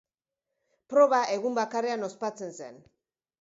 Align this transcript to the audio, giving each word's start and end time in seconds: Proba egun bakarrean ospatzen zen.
Proba 0.93 1.19
egun 1.33 1.59
bakarrean 1.59 2.09
ospatzen 2.09 2.57
zen. 2.63 2.83